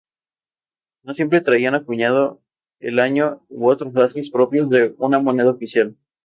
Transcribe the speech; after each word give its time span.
No 1.03 1.13
siempre 1.13 1.41
traían 1.41 1.75
acuñado 1.75 2.41
el 2.79 2.97
año 2.97 3.45
u 3.49 3.69
otros 3.69 3.93
rasgos 3.93 4.31
propios 4.31 4.71
de 4.71 4.95
una 4.97 5.19
moneda 5.19 5.51
oficial. 5.51 5.95